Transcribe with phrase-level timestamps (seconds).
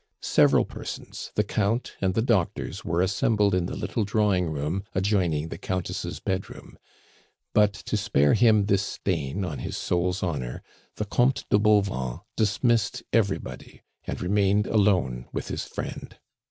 [0.23, 5.49] Several persons, the Count, and the doctors were assembled in the little drawing room adjoining
[5.49, 6.79] the Countess' bedroom;
[7.53, 10.63] but to spare him this stain on his soul's honor,
[10.95, 16.17] the Comte de Bauvan dismissed everybody, and remained alone with his friend.